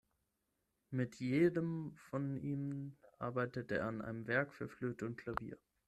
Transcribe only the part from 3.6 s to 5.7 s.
er an einem Werk für Flöte und Klavier.